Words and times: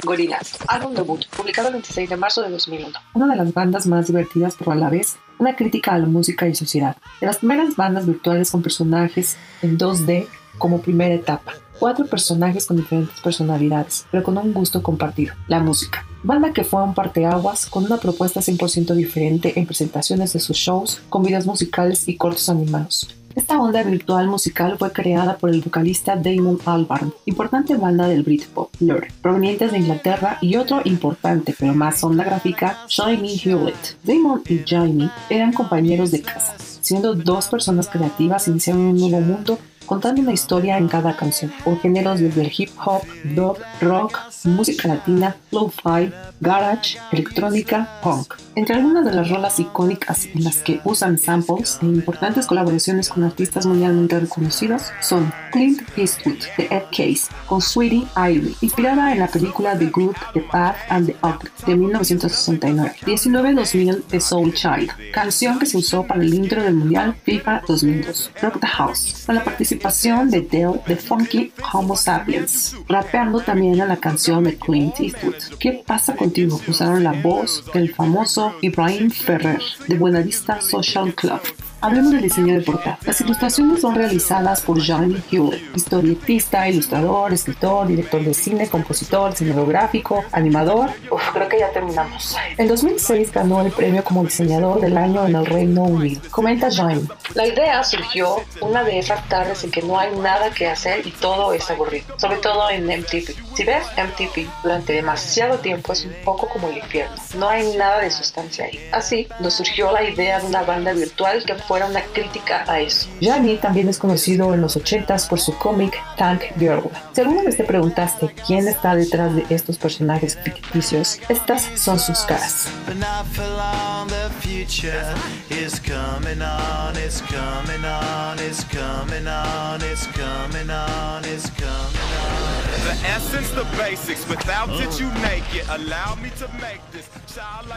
Gorillaz, 0.00 0.56
álbum 0.68 0.94
debut, 0.94 1.26
publicado 1.36 1.68
el 1.68 1.74
26 1.74 2.08
de 2.08 2.16
marzo 2.16 2.40
de 2.40 2.48
2001. 2.48 2.98
Una 3.12 3.26
de 3.26 3.36
las 3.36 3.52
bandas 3.52 3.86
más 3.86 4.06
divertidas, 4.06 4.56
pero 4.58 4.72
a 4.72 4.74
la 4.74 4.88
vez 4.88 5.18
una 5.38 5.54
crítica 5.54 5.92
a 5.92 5.98
la 5.98 6.06
música 6.06 6.48
y 6.48 6.54
sociedad. 6.54 6.96
De 7.20 7.26
las 7.26 7.38
primeras 7.38 7.76
bandas 7.76 8.06
virtuales 8.06 8.50
con 8.50 8.62
personajes 8.62 9.36
en 9.60 9.76
2D 9.76 10.26
como 10.56 10.80
primera 10.80 11.14
etapa. 11.14 11.52
Cuatro 11.78 12.06
personajes 12.06 12.64
con 12.64 12.78
diferentes 12.78 13.20
personalidades, 13.20 14.06
pero 14.10 14.22
con 14.22 14.38
un 14.38 14.54
gusto 14.54 14.82
compartido, 14.82 15.34
la 15.46 15.60
música. 15.60 16.06
Banda 16.22 16.54
que 16.54 16.64
fue 16.64 16.82
un 16.82 16.94
parteaguas 16.94 17.66
con 17.66 17.84
una 17.84 17.98
propuesta 17.98 18.40
100% 18.40 18.94
diferente 18.94 19.58
en 19.58 19.66
presentaciones 19.66 20.32
de 20.32 20.40
sus 20.40 20.56
shows, 20.56 21.02
con 21.10 21.22
videos 21.22 21.44
musicales 21.44 22.08
y 22.08 22.16
cortos 22.16 22.48
animados. 22.48 23.14
Esta 23.34 23.58
onda 23.58 23.82
virtual 23.82 24.28
musical 24.28 24.76
fue 24.76 24.92
creada 24.92 25.38
por 25.38 25.48
el 25.48 25.62
vocalista 25.62 26.16
Damon 26.16 26.58
Albarn, 26.66 27.14
importante 27.24 27.76
banda 27.76 28.06
del 28.06 28.22
Britpop, 28.22 28.70
Blur, 28.78 29.06
provenientes 29.22 29.72
de 29.72 29.78
Inglaterra, 29.78 30.36
y 30.42 30.56
otro 30.56 30.82
importante 30.84 31.54
pero 31.58 31.74
más 31.74 32.04
onda 32.04 32.24
gráfica, 32.24 32.86
Jamie 32.88 33.40
Hewlett. 33.42 33.96
Damon 34.02 34.42
y 34.46 34.60
Jamie 34.66 35.10
eran 35.30 35.52
compañeros 35.54 36.10
de 36.10 36.20
casa, 36.20 36.54
siendo 36.58 37.14
dos 37.14 37.48
personas 37.48 37.88
creativas 37.88 38.48
iniciaron 38.48 38.82
un 38.82 38.98
nuevo 38.98 39.20
mundo 39.20 39.58
contando 39.86 40.20
una 40.20 40.32
historia 40.32 40.78
en 40.78 40.88
cada 40.88 41.16
canción, 41.16 41.52
con 41.64 41.78
géneros 41.80 42.20
desde 42.20 42.42
el 42.42 42.52
hip 42.56 42.70
hop, 42.84 43.02
dub, 43.24 43.58
rock, 43.80 44.18
música 44.44 44.88
latina, 44.88 45.36
lo-fi, 45.50 46.12
garage, 46.40 46.98
electrónica, 47.12 47.88
punk. 48.02 48.34
Entre 48.54 48.76
algunas 48.76 49.04
de 49.04 49.12
las 49.12 49.30
rolas 49.30 49.58
icónicas 49.60 50.26
en 50.26 50.44
las 50.44 50.58
que 50.58 50.80
usan 50.84 51.18
samples 51.18 51.78
e 51.80 51.86
importantes 51.86 52.46
colaboraciones 52.46 53.08
con 53.08 53.24
artistas 53.24 53.66
mundialmente 53.66 54.20
reconocidos 54.20 54.90
son 55.00 55.32
Clint 55.52 55.80
Eastwood 55.96 56.38
de 56.58 56.64
Ed 56.64 56.84
Case 56.90 57.32
con 57.46 57.62
Sweetie 57.62 58.06
Ivy, 58.16 58.56
inspirada 58.60 59.12
en 59.12 59.20
la 59.20 59.28
película 59.28 59.78
The 59.78 59.86
Good, 59.86 60.16
The 60.34 60.44
Bad 60.52 60.74
and 60.88 61.06
The 61.06 61.16
Ugly 61.22 61.50
de 61.66 61.76
1969. 61.76 62.94
19-2000 63.06 64.06
de 64.06 64.20
Soul 64.20 64.52
Child, 64.52 64.90
canción 65.12 65.58
que 65.58 65.66
se 65.66 65.78
usó 65.78 66.04
para 66.04 66.22
el 66.22 66.34
intro 66.34 66.62
del 66.62 66.74
Mundial 66.74 67.14
FIFA 67.24 67.62
2002. 67.66 68.30
Rock 68.42 68.60
the 68.60 68.66
House, 68.66 69.22
con 69.26 69.34
la 69.34 69.44
participación 69.44 69.71
de 69.76 70.40
Dale 70.42 70.80
de 70.86 70.96
Funky 70.96 71.52
Homo 71.72 71.96
Sapiens, 71.96 72.76
rapeando 72.88 73.40
también 73.40 73.80
a 73.80 73.86
la 73.86 73.96
canción 73.96 74.44
de 74.44 74.56
Clint 74.56 75.00
Eastwood. 75.00 75.34
¿Qué 75.58 75.82
pasa 75.86 76.14
contigo? 76.14 76.60
Usaron 76.68 77.02
la 77.04 77.12
voz 77.12 77.64
del 77.72 77.94
famoso 77.94 78.54
Ibrahim 78.60 79.10
Ferrer 79.10 79.60
de 79.88 79.96
Buenavista 79.96 80.60
Social 80.60 81.14
Club. 81.14 81.40
Hablemos 81.82 82.12
del 82.12 82.22
diseño 82.22 82.54
de 82.54 82.60
portada. 82.60 82.96
Las 83.04 83.20
ilustraciones 83.20 83.80
son 83.80 83.96
realizadas 83.96 84.60
por 84.60 84.78
Johnny 84.86 85.20
Hewlett, 85.28 85.60
historietista, 85.74 86.68
ilustrador, 86.68 87.32
escritor, 87.32 87.88
director 87.88 88.22
de 88.22 88.32
cine, 88.32 88.68
compositor, 88.68 89.34
cinematográfico, 89.34 90.24
animador. 90.30 90.90
Uf, 91.10 91.20
creo 91.32 91.48
que 91.48 91.58
ya 91.58 91.70
terminamos. 91.70 92.36
En 92.56 92.68
2006 92.68 93.32
ganó 93.32 93.62
el 93.62 93.72
premio 93.72 94.04
como 94.04 94.22
diseñador 94.22 94.80
del 94.80 94.96
año 94.96 95.26
en 95.26 95.34
el 95.34 95.44
Reino 95.44 95.82
Unido. 95.82 96.22
Comenta 96.30 96.68
Johnny. 96.70 97.02
La 97.34 97.48
idea 97.48 97.82
surgió 97.82 98.36
una 98.60 98.84
de 98.84 99.00
esas 99.00 99.28
tardes 99.28 99.64
en 99.64 99.72
que 99.72 99.82
no 99.82 99.98
hay 99.98 100.14
nada 100.16 100.50
que 100.50 100.68
hacer 100.68 101.04
y 101.04 101.10
todo 101.10 101.52
es 101.52 101.68
aburrido, 101.68 102.16
sobre 102.16 102.36
todo 102.36 102.70
en 102.70 102.86
MTV. 102.86 103.56
Si 103.56 103.64
ves 103.64 103.84
MTV 103.96 104.48
durante 104.62 104.92
demasiado 104.92 105.58
tiempo 105.58 105.92
es 105.92 106.04
un 106.04 106.14
poco 106.24 106.48
como 106.48 106.68
el 106.68 106.78
infierno, 106.78 107.16
no 107.36 107.48
hay 107.48 107.76
nada 107.76 107.98
de 107.98 108.10
sustancia 108.12 108.66
ahí. 108.66 108.78
Así 108.92 109.26
nos 109.40 109.54
surgió 109.54 109.90
la 109.90 110.04
idea 110.04 110.38
de 110.38 110.46
una 110.46 110.62
banda 110.62 110.92
virtual 110.92 111.42
que 111.44 111.54
fuera 111.72 111.86
una 111.86 112.02
crítica 112.02 112.66
a 112.68 112.80
eso. 112.80 113.08
Johnny 113.22 113.56
también 113.56 113.88
es 113.88 113.96
conocido 113.96 114.52
en 114.52 114.60
los 114.60 114.76
80s 114.76 115.26
por 115.26 115.40
su 115.40 115.56
cómic 115.56 115.98
Tank 116.18 116.42
Girl. 116.58 116.82
Si 117.14 117.22
alguna 117.22 117.44
vez 117.44 117.56
te 117.56 117.64
preguntaste 117.64 118.34
quién 118.46 118.68
está 118.68 118.94
detrás 118.94 119.34
de 119.34 119.46
estos 119.48 119.78
personajes 119.78 120.36
ficticios, 120.44 121.18
estas 121.30 121.70
son 121.74 121.98
sus 121.98 122.18
caras. 122.24 122.68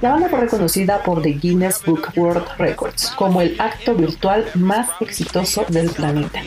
La 0.00 0.10
banda 0.10 0.28
fue 0.28 0.40
reconocida 0.40 1.02
por 1.02 1.22
The 1.22 1.32
Guinness 1.32 1.82
Book 1.84 2.08
World 2.16 2.46
Records 2.58 3.10
como 3.16 3.40
el 3.40 3.60
acto 3.60 3.94
virtual 3.94 4.48
más 4.54 4.88
exitoso 5.00 5.64
del 5.68 5.90
planeta. 5.90 6.40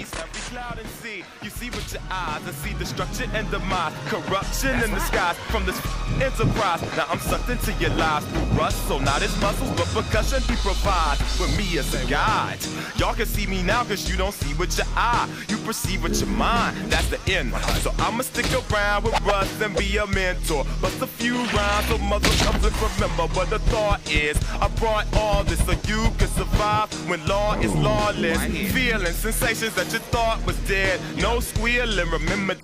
Your 6.21 6.35
eyes 6.35 6.39
and 6.39 6.51
see 6.51 6.51
destruction 6.51 6.51
and 6.51 6.53
demise, 6.53 6.81
corruption 6.81 6.81
in 6.81 6.81
the 6.81 6.81
skies 6.81 6.81
from 6.81 6.85
this 6.85 6.85
enterprise. 6.85 6.97
Now 6.97 7.05
I'm 7.09 7.19
sucked 7.19 7.49
into 7.49 7.73
your 7.73 7.89
lives 7.91 8.25
through 8.25 8.57
rust, 8.57 8.87
so 8.87 8.99
not 8.99 9.21
as 9.21 9.41
muscles, 9.41 9.69
but 9.71 9.87
percussion 9.87 10.41
he 10.43 10.55
provides 10.55 11.39
with 11.39 11.57
me 11.57 11.77
as 11.77 11.93
a 11.93 12.07
guide. 12.07 12.59
Y'all 12.97 13.13
can 13.13 13.25
see 13.25 13.47
me 13.47 13.63
now 13.63 13.83
cause 13.83 14.09
you 14.09 14.17
don't 14.17 14.33
see 14.33 14.53
with 14.55 14.77
your 14.77 14.87
eye, 14.95 15.27
you 15.49 15.57
perceive 15.57 16.03
with 16.03 16.19
your 16.19 16.29
mind. 16.29 16.77
That's 16.91 17.09
the 17.09 17.19
end. 17.31 17.53
So 17.81 17.91
I'ma 17.99 18.23
stick 18.23 18.45
around 18.51 19.03
with 19.03 19.19
Russ 19.21 19.61
and 19.61 19.75
be 19.75 19.97
a 19.97 20.07
mentor. 20.07 20.65
Bust 20.81 21.01
a 21.01 21.07
few 21.07 21.35
rhymes 21.35 21.87
so 21.87 21.97
mother 21.97 22.29
comes 22.43 22.63
and 22.65 22.75
remember 22.81 23.27
what 23.33 23.49
the 23.49 23.59
thought 23.71 24.01
is. 24.11 24.37
I 24.61 24.67
brought 24.79 25.07
all 25.15 25.43
this 25.43 25.63
so 25.65 25.71
you 25.87 26.09
can 26.17 26.27
survive 26.29 26.89
when 27.09 27.25
law 27.27 27.55
is 27.59 27.73
lawless. 27.75 28.43
Feeling 28.71 29.13
sensations 29.13 29.73
that 29.75 29.91
you 29.93 29.99
thought 29.99 30.45
was 30.45 30.57
dead. 30.67 30.99
No 31.17 31.39
squealing, 31.39 32.09
remember. 32.09 32.55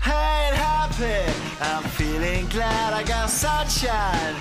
Hey, 0.00 0.45
happy, 0.86 1.32
I'm 1.60 1.82
feeling 1.82 2.46
glad 2.48 2.92
I 2.92 3.02
got 3.02 3.30
sunshine 3.30 4.36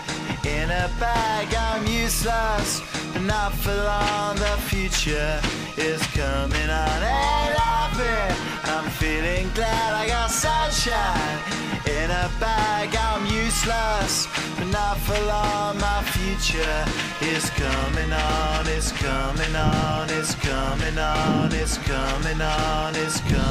in 0.46 0.70
a 0.70 0.90
bag. 1.00 1.54
I'm 1.54 1.86
useless, 1.88 2.82
but 3.14 3.24
not 3.24 3.54
for 3.54 3.74
long. 3.74 4.36
The 4.36 4.58
future 4.70 5.40
is 5.78 6.02
coming 6.08 6.70
on. 6.70 7.02
Hey, 7.02 7.54
happy, 7.58 8.36
I'm 8.72 8.90
feeling 8.92 9.50
glad 9.54 9.94
I 9.94 10.08
got 10.08 10.30
sunshine 10.30 11.40
in 11.88 12.12
a 12.12 12.30
bag. 12.40 12.96
I'm 12.96 13.26
useless, 13.26 14.28
but 14.58 14.68
not 14.68 14.98
for 15.00 15.20
long. 15.26 15.78
My 15.80 16.02
future 16.16 16.86
is 17.22 17.50
coming 17.52 18.12
on. 18.12 18.68
It's 18.68 18.92
coming 18.92 19.56
on. 19.56 20.10
It's 20.10 20.36
coming 20.36 20.98
on. 20.98 21.52
It's 21.54 21.78
coming 21.78 22.42
on. 22.42 22.96
It's 22.96 23.20
coming 23.22 23.45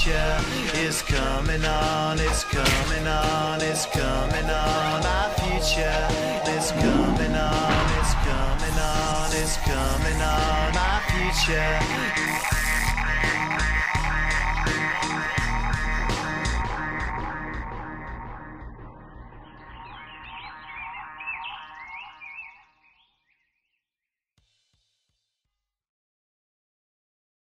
future 0.00 0.40
is 0.78 1.02
coming 1.02 1.64
on. 1.64 2.18
It's 2.20 2.44
coming 2.44 3.06
on. 3.06 3.60
It's 3.60 3.86
coming 3.86 4.50
on. 4.50 5.02
My 5.02 5.30
future 5.36 6.08
is 6.48 6.70
coming 6.72 7.34
on. 7.34 7.84
It's 7.98 8.14
coming 8.24 8.78
on. 8.78 9.30
It's 9.32 9.56
coming 9.58 10.22
on. 10.22 10.74
My 10.74 11.00
future. 11.08 12.59